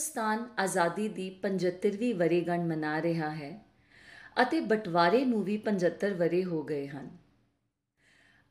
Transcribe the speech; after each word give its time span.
ਹਿੰਦੁਸਤਾਨ 0.00 0.44
ਆਜ਼ਾਦੀ 0.58 1.06
ਦੀ 1.08 1.24
75ਵੀਂ 1.40 2.14
ਵਰੇਗੰਢ 2.14 2.66
ਮਨਾ 2.66 2.92
ਰਿਹਾ 3.02 3.28
ਹੈ 3.30 3.50
ਅਤੇ 4.42 4.60
ਬਟਵਾਰੇ 4.68 5.24
ਨੂੰ 5.24 5.42
ਵੀ 5.44 5.56
75 5.64 6.14
ਵਰੇ 6.16 6.42
ਹੋ 6.44 6.62
ਗਏ 6.62 6.86
ਹਨ 6.86 7.10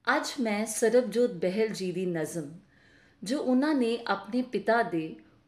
ਅੱਜ 0.08 0.34
ਮੈਂ 0.40 0.66
ਸਰਬਜੋਤ 0.66 1.32
ਬਹਿਲ 1.46 1.74
ਜੀ 1.74 1.92
ਦੀ 1.92 2.06
ਨਜ਼ਮ 2.12 2.52
ਜੋ 3.22 3.40
ਉਹਨਾਂ 3.40 3.74
ਨੇ 3.76 3.90
ਆਪਣੇ 4.08 4.42
ਪਿਤਾ 4.52 4.82
ਦੇ 4.92 5.04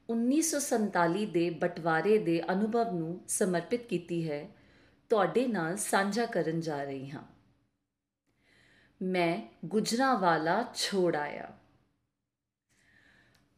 1947 0.10 1.26
ਦੇ 1.32 1.50
ਬਟਵਾਰੇ 1.60 2.18
ਦੇ 2.24 2.42
ਅਨੁਭਵ 2.52 2.96
ਨੂੰ 2.96 3.14
ਸਮਰਪਿਤ 3.28 3.88
ਕੀਤੀ 3.88 4.20
ਹੈ 4.30 4.42
ਤੁਹਾਡੇ 5.12 5.46
ਨਾਲ 5.50 5.78
ਸਾਂਝਾ 5.84 6.26
ਕਰਨ 6.32 6.60
ਜਾ 6.62 6.84
ਰਹੀ 6.84 7.10
ਹਾਂ 7.10 7.24
मैं 9.02 9.34
गुजरा 9.70 10.06
वाला 10.22 10.54
छोड़ 10.76 11.16
आया 11.18 11.48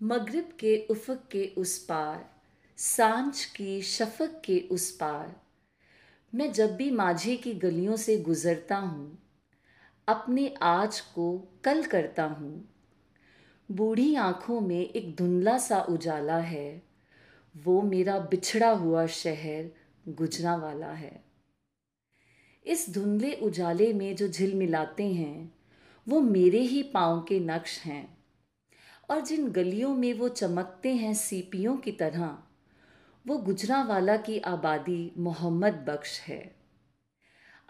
मगरिब 0.01 0.51
के 0.59 0.75
उफक 0.89 1.21
के 1.31 1.45
उस 1.57 1.77
पार 1.85 2.17
साँझ 2.78 3.44
की 3.44 3.82
शफक 3.82 4.42
के 4.44 4.60
उस 4.60 4.90
पार। 4.90 5.40
मैं 6.34 6.52
जब 6.52 6.76
भी 6.76 6.90
माझे 6.90 7.36
की 7.36 7.54
गलियों 7.54 7.96
से 7.96 8.18
गुजरता 8.18 8.76
हूँ, 8.76 9.18
अपने 10.08 10.54
आज 10.62 11.00
को 11.00 11.52
कल 11.64 11.84
करता 11.84 12.24
हूँ। 12.24 12.74
बूढ़ी 13.70 14.14
आँखों 14.14 14.60
में 14.60 14.88
एक 14.88 15.16
धुंधला 15.16 15.58
सा 15.58 15.80
उजाला 15.80 16.36
है, 16.36 16.82
वो 17.56 17.82
मेरा 17.82 18.18
बिछड़ा 18.18 18.70
हुआ 18.70 19.06
शहर 19.06 19.70
गुजरा 20.08 20.56
वाला 20.56 20.92
है। 20.92 21.24
इस 22.66 22.90
धुंधले 22.90 23.32
उजाले 23.32 23.92
में 23.92 24.16
जो 24.16 24.28
झिलमिलाते 24.28 25.12
हैं, 25.12 25.54
वो 26.08 26.20
मेरे 26.20 26.60
ही 26.60 26.82
पाँव 26.82 27.20
के 27.28 27.40
नक्श 27.40 27.78
हैं। 27.78 28.18
और 29.10 29.20
जिन 29.20 29.48
गलियों 29.48 29.94
में 29.94 30.14
वो 30.14 30.28
चमकते 30.28 30.94
हैं 30.94 31.14
सीपियों 31.14 31.76
की 31.76 31.92
तरह 31.92 32.38
वो 33.26 33.38
गुजरावाला 33.38 34.16
की 34.16 34.38
आबादी 34.38 35.12
मोहम्मद 35.18 35.72
बख्श 35.72 36.20
है। 36.20 36.56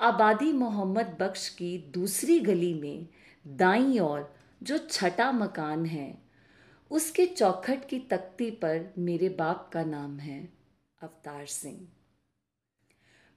आबादी 0.00 0.52
मोहम्मद 0.52 1.16
बख्श 1.20 1.48
की 1.48 1.78
दूसरी 1.78 2.40
गली 2.40 2.74
में 2.74 3.08
दाई 3.46 3.98
ओर 3.98 4.34
जो 4.62 4.78
छठा 4.78 5.32
मकान 5.32 5.86
है, 5.86 6.18
उसके 6.90 7.26
चौखट 7.26 7.88
की 7.88 7.98
तख्ती 7.98 8.50
पर 8.50 8.94
मेरे 8.98 9.28
बाप 9.28 9.70
का 9.72 9.84
नाम 9.84 10.18
है, 10.18 10.52
अवतार 11.02 11.46
सिंह। 11.46 11.88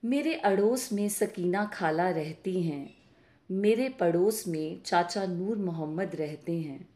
मेरे 0.05 0.35
अड़ोस 0.35 0.93
में 0.93 1.09
सकीना 1.09 1.65
खाला 1.65 2.09
रहती 2.09 2.61
हैं, 2.63 2.95
मेरे 3.51 3.89
पड़ोस 3.89 4.47
में 4.47 4.83
चाचा 4.83 5.25
नूर 5.25 5.57
मोहम्मद 5.57 6.15
रहते 6.15 6.59
हैं। 6.61 6.89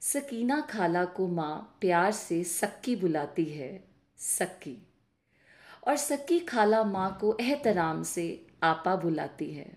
सकीना 0.00 0.60
खाला 0.60 1.04
को 1.04 1.28
माँ 1.28 1.78
प्यार 1.80 2.12
से 2.12 2.44
सक्की 2.44 2.96
बुलाती 2.96 3.44
है। 3.44 3.91
सक्की 4.22 4.76
और 5.88 5.96
सक्की 5.96 6.38
खाला 6.38 6.84
माँ 6.84 7.18
को 7.20 7.36
एहतराम 7.40 8.02
से 8.02 8.46
आपा 8.62 8.96
बुलाती 8.96 9.50
है। 9.50 9.70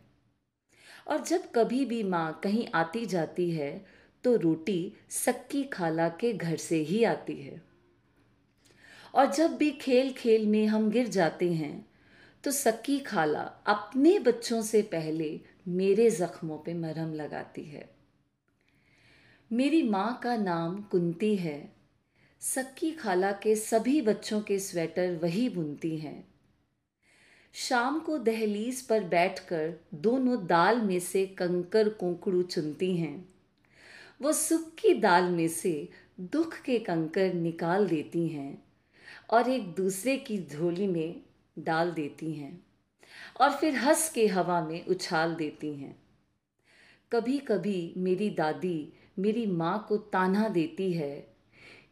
और 1.08 1.24
जब 1.24 1.52
कभी 1.56 1.86
भी 1.86 2.04
माँ 2.04 2.40
कहीं 2.44 2.68
आती 2.76 3.06
जाती 3.06 3.52
है 3.52 3.86
तो 4.24 4.36
रोटी 4.36 4.94
सक्की 5.10 5.64
खाला 5.64 6.10
के 6.10 6.34
घर 6.34 6.56
से 6.56 6.78
ही 6.78 7.04
आती 7.04 7.42
है। 7.42 7.62
और 9.16 9.32
जब 9.32 9.58
भी 9.58 9.72
खेल 9.72 10.14
खेल 10.14 10.46
में 10.46 10.66
हम 10.68 10.90
गिर 10.90 11.08
जाते 11.08 11.52
हैं 11.54 11.86
तो 12.44 12.52
सक्की 12.52 13.00
खाला 13.00 13.42
अपने 13.68 14.20
बच्चों 14.20 14.62
से 14.62 14.82
पहले 14.82 15.40
मेरे 15.68 16.10
जख्मों 16.10 16.58
पे 16.58 16.74
मरहम 16.74 17.14
लगाती 17.14 17.64
है। 17.64 17.90
मेरी 19.52 19.84
माँ 19.84 20.20
का 20.24 20.36
नाम 20.36 20.82
कुंती 20.82 21.36
है। 21.36 21.75
सक्की 22.42 22.92
खाला 22.92 23.32
के 23.32 23.56
सभी 23.56 24.02
बच्चों 24.02 24.40
के 24.42 24.58
स्वेटर 24.60 25.16
वही 25.16 25.48
बुनती 25.50 25.96
हैं। 25.98 26.28
शाम 27.56 28.00
को 28.00 28.18
दहलीज 28.18 28.82
पर 28.82 29.04
बैठकर 29.04 29.74
दोनों 29.94 30.38
दाल 30.48 30.82
में 30.82 31.00
से 31.00 31.26
कंकर 31.26 31.90
कोंकड़ू 31.90 32.44
चुनती 32.44 32.96
हैं। 32.98 33.30
वो 34.22 34.34
सुख 34.34 34.70
की 34.76 34.94
दाल 34.94 35.30
में 35.32 35.48
से 35.48 35.90
दुख 36.20 36.62
के 36.62 36.80
कंकर 36.80 37.34
निकाल 37.34 37.88
देती 37.88 38.28
हैं 38.28 38.64
और 39.30 39.50
एक 39.50 39.74
दूसरे 39.76 40.18
की 40.18 40.38
झोली 40.46 40.88
में 40.88 41.22
डाल 41.60 41.92
देती 41.92 42.34
हैं 42.34 42.66
और 43.42 43.52
फिर 43.52 43.76
हंस 43.76 44.10
के 44.10 44.28
हवा 44.28 44.62
में 44.62 44.86
उछाल 44.86 45.36
देती 45.36 45.76
हैं। 45.76 45.96
कभी 47.12 47.38
कभी 47.38 47.94
मेरी 47.98 48.30
दादी 48.30 48.94
मेरी 49.20 49.46
माँ 49.48 49.86
को 49.90 49.98
ताना 49.98 50.50
देती 50.50 50.94
है 50.94 51.35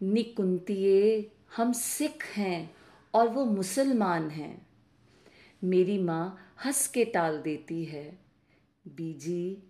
निकुंतिये, 0.03 1.31
हम 1.55 1.71
सिख 1.71 2.23
हैं 2.25 2.75
और 3.13 3.27
वो 3.27 3.45
मुसलमान 3.45 4.29
हैं। 4.29 4.67
मेरी 5.63 5.97
माँ 5.97 6.53
हंस 6.65 6.87
के 6.87 7.05
टाल 7.05 7.41
देती 7.41 7.85
है, 7.85 8.19
बीजी, 8.87 9.63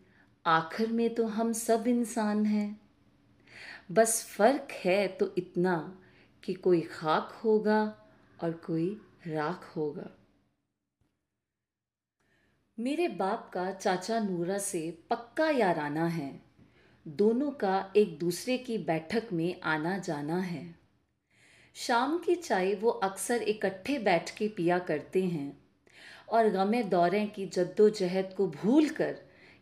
आखिर 0.45 0.91
में 0.91 1.15
तो 1.15 1.27
हम 1.27 1.53
सब 1.53 1.87
इंसान 1.87 2.45
हैं। 2.45 2.81
बस 3.91 4.25
फ़र्क 4.25 4.67
है 4.71 5.07
तो 5.07 5.35
इतना 5.37 6.01
कि 6.43 6.53
कोई 6.53 6.81
खाक 6.81 7.41
होगा 7.43 7.81
और 8.43 8.51
कोई 8.51 9.01
राख 9.27 9.75
होगा। 9.75 10.09
मेरे 12.79 13.07
बाप 13.07 13.51
का 13.53 13.71
चाचा 13.71 14.19
नूरा 14.19 14.57
से 14.57 14.99
पक्का 15.09 15.49
याराना 15.49 16.05
है। 16.05 16.52
दोनों 17.07 17.51
का 17.51 17.93
एक 17.95 18.19
दूसरे 18.19 18.57
की 18.57 18.77
बैठक 18.77 19.23
में 19.33 19.61
आना 19.63 19.97
जाना 19.97 20.37
है। 20.37 20.75
शाम 21.75 22.17
की 22.17 22.35
चाय 22.35 22.75
वो 22.75 22.89
अक्सर 22.89 23.41
इकट्ठे 23.41 23.99
बैठ 23.99 24.37
के 24.37 24.47
पिया 24.47 24.79
करते 24.79 25.23
हैं 25.23 25.57
और 26.29 26.49
गमे 26.49 26.83
दौरे 26.83 27.25
की 27.25 27.45
जद्दोजहद 27.45 28.33
को 28.37 28.47
भूल 28.47 28.89
कर 28.89 29.17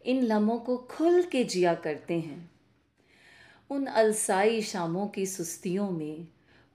इन 0.06 0.24
लम्हों 0.24 0.60
को 0.60 0.78
खुल 0.78 1.24
के 1.24 1.44
जिया 1.44 1.74
करते 1.74 2.14
हैं। 2.14 2.52
उन 3.70 3.86
अलसाई 3.86 4.62
शामों 4.62 5.08
की 5.08 5.26
सुस्तियों 5.26 5.92
में, 5.92 6.28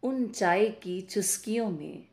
उन 0.02 0.26
चाय 0.26 0.68
की 0.68 1.00
चुस्कियों 1.00 1.70
में 1.70 2.04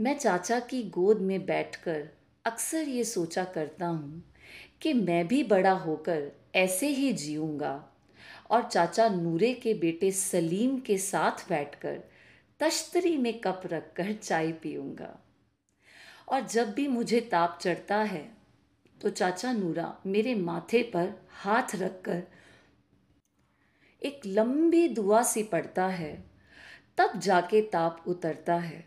मैं 0.00 0.18
चाचा 0.18 0.60
की 0.60 0.82
गोद 0.82 1.20
में 1.20 1.46
बैठकर 1.46 2.08
अक्सर 2.44 2.88
ये 2.88 3.04
सोचा 3.04 3.44
करता 3.44 3.86
हूँ 3.86 4.29
कि 4.82 4.92
मैं 4.92 5.26
भी 5.28 5.42
बड़ा 5.44 5.72
होकर 5.72 6.30
ऐसे 6.54 6.88
ही 6.88 7.12
जीऊँगा। 7.12 7.72
और 8.50 8.62
चाचा 8.62 9.08
नूरे 9.08 9.52
के 9.54 9.74
बेटे 9.74 10.10
सलीम 10.12 10.78
के 10.78 10.96
साथ 10.98 11.48
बैठकर 11.48 12.00
तश्तरी 12.60 13.16
में 13.16 13.38
कप 13.40 13.62
रख 13.66 13.92
कर 13.96 14.12
चाय 14.12 14.52
पीऊँगा। 14.52 15.16
और 16.28 16.46
जब 16.46 16.72
भी 16.72 16.86
मुझे 16.88 17.20
ताप 17.20 17.58
चढ़ता 17.62 17.96
है 17.96 18.28
तो 19.00 19.10
चाचा 19.10 19.52
नूरा 19.52 19.94
मेरे 20.06 20.34
माथे 20.34 20.82
पर 20.82 21.12
हाथ 21.34 21.74
रखकर 21.74 22.22
एक 24.02 24.20
लंबी 24.26 24.88
दुआ 24.88 25.22
सी 25.22 25.42
पड़ता 25.42 25.86
है, 25.86 26.12
तब 26.98 27.18
जाके 27.18 27.60
ताप 27.62 28.04
उतरता 28.06 28.54
है। 28.54 28.84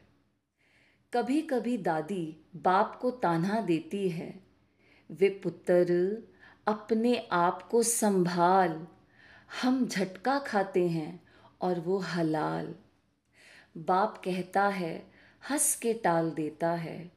कभी 1.14 1.42
कभी 1.42 1.78
दादी 1.78 2.26
बाप 2.56 2.98
को 3.02 3.12
ताना 3.12 3.60
देती 3.62 4.08
है 4.10 4.34
वे 5.12 5.30
पुत्र 5.30 6.24
अपने 6.68 7.28
आप 7.32 7.64
को 7.64 7.84
संभाल। 7.84 8.88
हम 9.62 9.88
झटका 9.88 10.40
खाते 10.40 10.88
हैं 10.88 11.24
और 11.62 11.80
वो 11.80 11.98
हलाल। 11.98 12.76
बाप 13.78 14.22
कहता 14.26 14.68
है, 14.68 15.12
हंस 15.50 15.76
के 15.76 15.94
टाल 15.94 16.32
देता 16.32 16.72
है। 16.72 17.12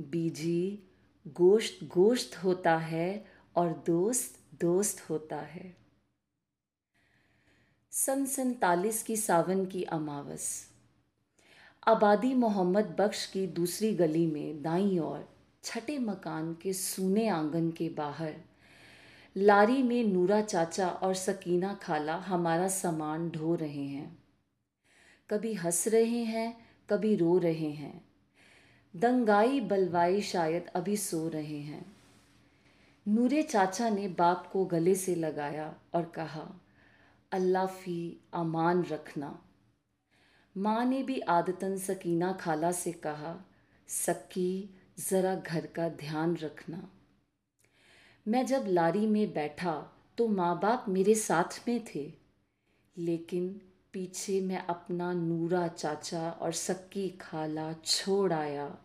बीजी 0.00 0.82
गोश्त 1.28 1.84
गोश्त 1.84 2.36
होता 2.36 2.76
है 2.76 3.26
और 3.56 3.82
दोस्त 3.86 4.38
दोस्त 4.60 5.10
होता 5.10 5.36
है। 5.36 5.76
सन 7.90 8.24
सैतालीस 8.24 9.02
की 9.02 9.16
सावन 9.16 9.66
की 9.66 9.82
अमावस। 9.82 10.70
आबादी 11.88 12.34
मोहम्मद 12.34 12.96
बख्श 12.98 13.26
की 13.26 13.46
दूसरी 13.46 13.94
गली 13.94 14.26
में 14.26 14.62
दाई 14.62 14.98
और 14.98 15.31
छठे 15.64 15.98
मकान 15.98 16.54
के 16.54 16.72
सूने 16.72 17.28
आँगन 17.28 17.70
के 17.70 17.88
बाहर। 17.88 18.34
लारी 19.36 19.82
में 19.82 20.04
नूरा 20.04 20.40
चाचा 20.40 20.88
और 20.88 21.14
सकीना 21.14 21.74
खाला 21.74 22.16
हमारा 22.16 22.68
सामान 22.68 23.30
ढो 23.30 23.54
रहे 23.54 23.84
हैं। 23.84 24.24
कभी 25.30 25.54
हंस 25.54 25.88
रहे 25.88 26.24
हैं, 26.24 26.68
कभी 26.90 27.16
रो 27.16 27.38
रहे 27.38 27.70
हैं। 27.70 28.04
दंगाई 28.96 29.60
बलवाई 29.60 30.20
शायद 30.20 30.66
अभी 30.66 30.96
सो 30.96 31.28
रहे 31.28 31.60
हैं। 31.60 31.96
नूरे 33.08 33.42
चाचा 33.42 33.90
ने 33.90 34.08
बाप 34.08 34.50
को 34.52 34.64
गले 34.64 34.94
से 34.94 35.14
लगाया 35.14 35.74
और 35.94 36.04
कहा, 36.04 36.60
अल्लाह 37.32 37.66
फ़ी, 37.66 38.20
अमान 38.34 38.84
रखना। 38.84 39.42
माँ 40.56 40.84
ने 40.84 41.02
भी 41.02 41.20
आदतन 41.20 41.78
सकीना 41.78 42.32
खाला 42.32 42.72
से 42.72 42.92
कहा 42.92 43.44
सक्की 43.88 44.78
ज़रा 44.98 45.34
घर 45.34 45.66
का 45.66 45.88
ध्यान 45.88 46.36
रखना। 46.36 46.90
मैं 48.28 48.46
जब 48.46 48.64
लारी 48.68 49.06
में 49.06 49.32
बैठा 49.32 49.92
तो 50.18 50.28
माँ 50.28 50.60
बाप 50.60 50.84
मेरे 50.88 51.14
साथ 51.14 51.68
में 51.68 51.84
थे। 51.94 52.12
लेकिन 52.98 53.60
पीछे 53.92 54.40
मैं 54.40 54.66
अपना 54.66 55.12
नूरा 55.12 55.68
चाचा 55.68 56.30
और 56.30 56.52
सक्की 56.52 57.08
खाला 57.08 57.72
छोड़ 57.72 58.32
आया। 58.32 58.78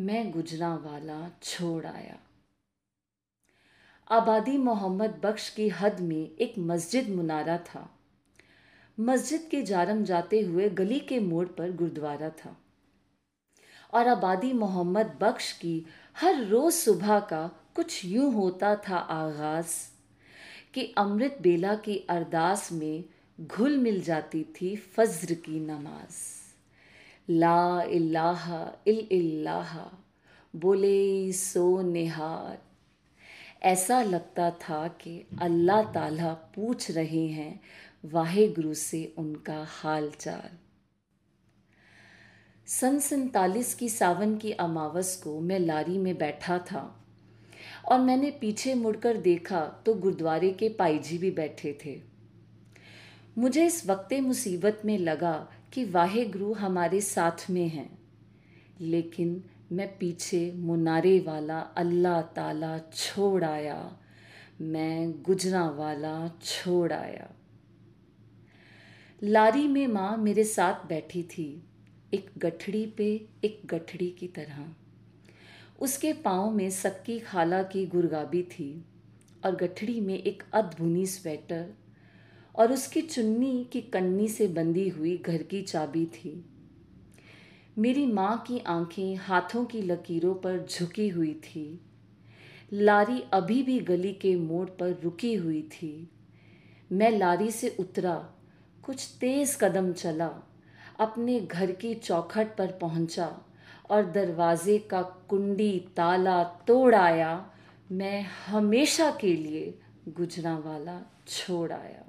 मैं 0.00 0.32
गुजरा 0.32 0.74
वाला 0.74 1.30
छोड़ 1.42 1.86
आया। 1.86 2.18
आबादी 4.10 4.58
मोहम्मद 4.58 5.20
बख्श 5.22 5.48
की 5.48 5.68
हद 5.68 6.00
में 6.00 6.36
एक 6.36 6.54
मस्जिद 6.58 7.08
मुनारा 7.08 7.58
था। 7.58 7.98
मस्जिद 9.00 9.48
के 9.50 9.62
जारम 9.62 10.04
जाते 10.04 10.40
हुए 10.40 10.68
गली 10.68 11.00
के 11.00 11.20
मोड़ 11.20 11.48
पर 11.48 11.72
गुरुद्वारा 11.72 12.30
था। 12.30 12.56
और 13.94 14.08
आबादी 14.08 14.52
मोहम्मद 14.52 15.18
बख्श 15.20 15.52
की 15.52 15.86
हर 16.20 16.44
रोज 16.44 16.72
सुबह 16.72 17.18
का 17.20 17.50
कुछ 17.74 18.04
यूँ 18.04 18.32
होता 18.34 18.74
था 18.88 18.96
आगाज़ 18.96 19.74
कि 20.74 20.94
अमृत 20.98 21.38
बेला 21.40 21.74
की 21.74 21.96
अरदास 22.10 22.72
में 22.72 23.04
घुल 23.40 23.76
मिल 23.78 24.00
जाती 24.02 24.42
थी 24.56 24.76
फज्र 24.76 25.34
की 25.34 25.60
नमाज़। 25.60 26.18
ला 27.30 27.82
इलाहा 27.82 28.72
इल 28.86 29.06
इल्लाहा 29.12 29.90
बोले 30.54 31.32
सो 31.32 31.82
निहार। 31.82 32.58
ऐसा 33.62 34.02
लगता 34.02 34.50
था 34.50 34.88
कि 34.88 35.26
अल्लाह 35.42 35.82
ताला 35.82 36.32
पूछ 36.54 36.90
रहे 36.90 37.26
हैं 37.28 37.60
वाहे 38.04 38.48
गुरु 38.48 38.74
से 38.74 39.14
उनका 39.18 39.64
हाल 39.68 40.10
चाल 40.10 40.63
सन 42.66 42.98
सैतालीस 42.98 43.74
की 43.74 43.88
सावन 43.88 44.36
की 44.36 44.52
अमावस 44.52 45.16
को 45.16 45.40
मैं 45.40 45.58
लारी 45.58 45.98
में 45.98 46.18
बैठा 46.18 46.58
था 46.58 47.04
और 47.84 48.00
मैंने 48.00 48.30
पीछे 48.30 48.74
मुड़कर 48.74 49.16
देखा 49.16 49.60
तो 49.60 49.94
गुरुद्वारे 49.94 50.50
के 50.52 50.68
पाईजी 50.68 51.18
भी 51.18 51.30
बैठे 51.30 51.78
थे। 51.84 52.02
मुझे 53.38 53.66
इस 53.66 53.86
वक्त 53.86 54.14
मुसीबत 54.14 54.82
में 54.84 54.98
लगा 54.98 55.48
कि 55.72 55.84
वाहे 55.84 56.24
गुरु 56.24 56.52
हमारे 56.52 57.00
साथ 57.00 57.50
में 57.50 57.68
हैं। 57.68 57.98
लेकिन 58.80 59.44
मैं 59.72 59.98
पीछे 59.98 60.52
मुनारे 60.56 61.20
वाला 61.20 61.60
अल्लाह 61.60 62.22
ताला 62.22 62.78
छोड़ 62.78 63.44
आया। 63.44 63.98
मैं 64.60 65.22
गुजरा 65.22 65.68
वाला 65.68 66.28
छोड़ 66.28 66.92
आया। 66.92 67.30
लारी 69.22 69.68
में 69.68 69.86
माँ 69.86 70.16
मेरे 70.16 70.44
साथ 70.44 70.86
बैठी 70.86 71.22
थी। 71.22 71.62
एक 72.14 72.30
गठड़ी 72.38 72.86
पे 72.86 73.26
एक 73.44 73.62
गठड़ी 73.66 74.10
की 74.10 74.28
तरह। 74.28 74.64
उसके 75.80 76.12
पाँव 76.12 76.50
में 76.50 76.70
सक्की 76.70 77.18
खाला 77.18 77.62
की 77.62 77.86
गुरगाबी 77.86 78.42
थी 78.42 78.84
और 79.44 79.56
गठड़ी 79.56 80.00
में 80.00 80.18
एक 80.18 80.42
अधभुनी 80.52 81.06
स्वेटर 81.06 81.74
और 82.56 82.72
उसकी 82.72 83.02
चुन्नी 83.02 83.66
की 83.72 83.80
कन्नी 83.80 84.28
से 84.28 84.48
बंधी 84.48 84.88
हुई 84.88 85.16
घर 85.16 85.42
की 85.42 85.62
चाबी 85.62 86.06
थी। 86.06 86.44
मेरी 87.78 88.06
माँ 88.06 88.44
की 88.46 88.58
आँखें 88.58 89.16
हाथों 89.16 89.64
की 89.64 89.82
लकीरों 89.82 90.34
पर 90.34 90.66
झुकी 90.70 91.08
हुई 91.08 91.34
थी। 91.34 91.80
लारी 92.72 93.22
अभी 93.32 93.62
भी 93.62 93.80
गली 93.80 94.12
के 94.12 94.36
मोड़ 94.36 94.68
पर 94.70 95.00
रुकी 95.02 95.34
हुई 95.34 95.62
थी। 95.62 96.08
मैं 96.92 97.10
लारी 97.10 97.50
से 97.50 97.76
उतरा, 97.80 98.34
कुछ 98.82 99.16
तेज 99.20 99.58
कदम 99.60 99.92
चला 99.92 100.30
अपने 100.98 101.40
घर 101.40 101.72
की 101.72 101.94
चौखट 101.94 102.56
पर 102.56 102.72
पहुँचा 102.72 103.44
और 103.90 104.10
दरवाजे 104.10 104.78
का 104.78 105.02
कुंडी 105.02 105.88
ताला 105.96 106.44
तोड़ 106.44 106.94
आया। 106.94 107.50
मैं 107.92 108.22
हमेशा 108.22 109.18
के 109.20 109.36
लिए 109.36 109.78
गुजरा 110.08 110.58
वाला 110.58 111.02
छोड़ 111.28 111.72
आया। 111.72 112.04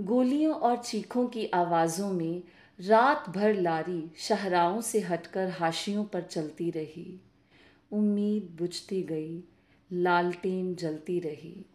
गोलियों 0.00 0.54
और 0.54 0.76
चीखों 0.76 1.26
की 1.26 1.46
आवाज़ों 1.46 2.12
में 2.12 2.42
रात 2.80 3.28
भर 3.28 3.54
लारी 3.54 4.10
शहराओं 4.16 4.80
से 4.80 5.00
हटकर 5.00 5.48
हाशियों 5.48 6.04
पर 6.04 6.22
चलती 6.22 6.70
रही। 6.70 7.20
उम्मीद 7.92 8.56
बुझती 8.58 9.02
गई, 9.02 9.44
लालटेन 9.92 10.74
जलती 10.74 11.20
रही। 11.20 11.66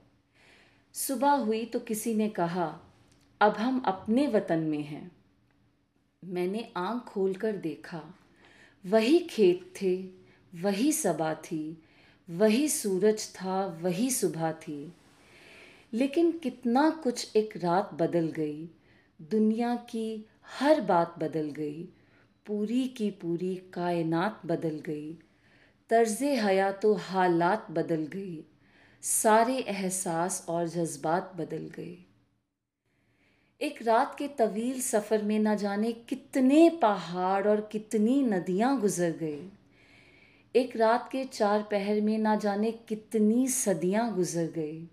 सुबह 0.93 1.31
हुई 1.31 1.65
तो 1.65 1.79
किसी 1.79 2.15
ने 2.15 2.29
कहा 2.29 2.84
अब 3.41 3.51
हम 3.51 3.79
अपने 3.79 4.27
वतन 4.27 4.59
में 4.59 4.83
हैं। 4.83 5.11
मैंने 6.25 6.73
आँख 6.77 7.03
खोलकर 7.03 7.55
देखा। 7.55 8.03
वही 8.85 9.19
खेत 9.19 9.73
थे, 9.81 10.09
वही 10.61 10.91
सबा 10.91 11.35
थी, 11.35 11.83
वही 12.29 12.69
सूरज 12.69 13.33
था, 13.33 13.79
वही 13.81 14.11
सुबह 14.11 14.51
थी। 14.51 14.93
लेकिन 15.93 16.31
कितना 16.31 16.89
कुछ 16.89 17.35
एक 17.35 17.57
रात 17.57 17.93
बदल 17.93 18.27
गई। 18.27 18.69
दुनिया 19.21 19.75
की 19.75 20.25
हर 20.59 20.81
बात 20.81 21.15
बदल 21.19 21.49
गई। 21.49 21.83
पूरी 22.45 22.87
की 22.87 23.11
पूरी 23.11 23.55
कायनात 23.55 24.41
बदल 24.45 24.79
गई। 24.79 25.17
तर्ज 25.89 26.23
हया 26.23 26.71
तो 26.71 26.93
हालात 26.93 27.71
बदल 27.71 28.01
गई। 28.01 28.43
सारे 29.01 29.57
एहसास 29.57 30.45
और 30.49 30.67
जज्बात 30.67 31.33
बदल 31.35 31.71
गए। 31.75 31.97
एक 33.61 33.81
रात 33.81 34.15
के 34.19 34.27
तवील 34.27 34.81
सफ़र 34.81 35.21
में 35.23 35.39
न 35.39 35.55
जाने 35.55 35.91
कितने 35.91 36.69
पहाड़ 36.69 37.47
और 37.47 37.61
कितनी 37.71 38.21
नदियाँ 38.21 38.79
गुजर 38.81 39.11
गए 39.11 39.39
एक 40.55 40.75
रात 40.77 41.09
के 41.11 41.23
चार 41.23 41.61
पहर 41.61 42.01
में 42.01 42.17
ना 42.17 42.35
जाने 42.35 42.71
कितनी 42.71 43.47
सदियाँ 43.47 44.13
गुजर 44.15 44.45
गई। 44.45 44.87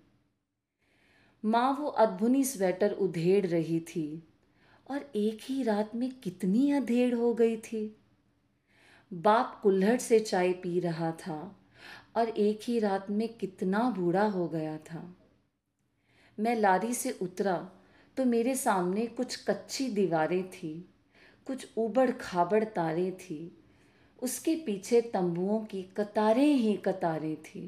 माँ 1.43 1.77
वो 1.79 1.87
अधभुनी 1.87 2.43
स्वेटर 2.43 2.91
उधेड़ 2.91 3.45
रही 3.45 3.79
थी 3.79 4.23
और 4.89 5.11
एक 5.15 5.39
ही 5.43 5.63
रात 5.63 5.95
में 5.95 6.09
कितनी 6.19 6.71
अधेड़ 6.71 7.13
हो 7.15 7.33
गई 7.33 7.57
थी। 7.57 7.85
बाप 9.11 9.59
कुल्हड़ 9.63 9.99
से 9.99 10.19
चाय 10.19 10.53
पी 10.53 10.79
रहा 10.79 11.11
था 11.11 11.39
और 12.15 12.29
एक 12.29 12.59
ही 12.63 12.79
रात 12.79 13.09
में 13.09 13.27
कितना 13.29 13.89
बूढ़ा 13.89 14.25
हो 14.27 14.47
गया 14.47 14.77
था। 14.77 15.15
मैं 16.37 16.55
लारी 16.55 16.93
से 16.93 17.17
उतरा 17.21 17.71
तो 18.17 18.25
मेरे 18.25 18.55
सामने 18.55 19.05
कुछ 19.07 19.35
कच्ची 19.45 19.87
दीवारें 19.89 20.43
थी, 20.49 20.73
कुछ 21.47 21.67
उबड़ 21.77 22.09
खाबड़ 22.11 22.63
तारें 22.63 23.11
थी, 23.17 23.57
उसके 24.21 24.55
पीछे 24.55 25.01
तंबुओं 25.13 25.59
की 25.65 25.81
कतारें 25.97 26.45
ही 26.45 26.73
कतारें 26.77 27.35
थी। 27.35 27.63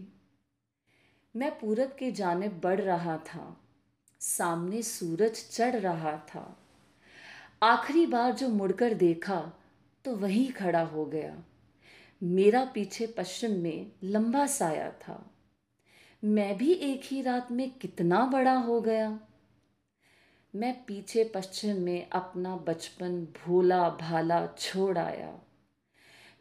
मैं 1.36 1.52
पूरब 1.60 1.96
के 2.00 2.12
जानिब 2.12 2.60
बढ़ 2.64 2.82
रहा 2.82 3.18
था, 3.18 3.58
सामने 4.22 4.82
सूरज 4.82 5.44
चढ़ 5.52 5.76
रहा 5.76 6.18
था। 6.28 6.46
आखिरी 7.64 8.06
बार 8.06 8.32
जो 8.32 8.50
मुड़कर 8.50 8.94
देखा 8.94 9.42
तो 10.06 10.16
वहीं 10.16 10.52
खड़ा 10.52 10.82
हो 10.82 11.06
गया। 11.06 11.36
मेरा 12.22 12.64
पीछे 12.66 13.08
पश्चिम 13.08 13.52
में 13.60 13.92
लंबा 14.04 14.46
साया 14.48 14.90
था। 15.02 15.24
मैं 16.24 16.56
भी 16.58 16.74
एक 16.74 17.02
ही 17.04 17.22
रात 17.22 17.52
में 17.52 17.70
कितना 17.72 18.26
बड़ा 18.26 18.54
हो 18.54 18.80
गया। 18.82 19.20
मैं 20.56 20.74
पीछे 20.86 21.24
पश्चिम 21.24 21.78
में 21.78 22.10
अपना 22.10 22.56
बचपन 22.56 23.28
भोला 23.38 23.90
भाला 23.90 24.48
छोड़ 24.60 24.98
आया। 24.98 25.40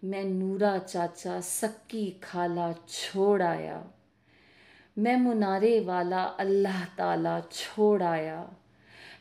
मैं 0.05 0.25
नूरा 0.25 0.79
चाचा 0.79 1.41
सक्की 1.41 2.21
खाला 2.23 2.73
छोड़ 2.73 3.43
आया। 3.43 3.85
मैं 4.99 5.17
मुनारे 5.17 5.81
वाला 5.81 6.23
अल्लाह 6.23 6.85
ताला 6.85 7.41
छोड़ 7.41 8.03
आया। 8.03 8.57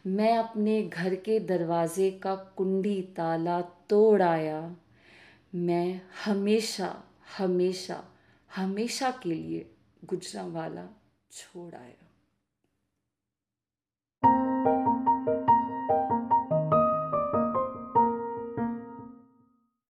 मैं 0.07 0.37
अपने 0.37 0.83
घर 0.83 1.15
के 1.15 1.39
दरवाज़े 1.39 2.11
का 2.11 2.35
कुंडी 2.35 3.01
ताला 3.01 3.61
तोड़ 3.61 4.21
आया। 4.21 4.75
मैं 5.55 6.01
हमेशा 6.25 7.03
हमेशा 7.37 8.03
हमेशा 8.55 9.11
के 9.11 9.33
लिए 9.33 9.71
गुजरा 10.05 10.43
वाला 10.43 10.87
छोड़ 11.31 11.75
आया। 11.75 12.02